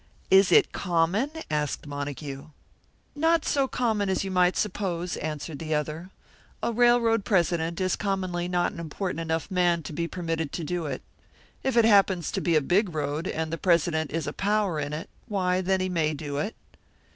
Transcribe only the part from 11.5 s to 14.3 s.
If it happens to be a big road, and the president is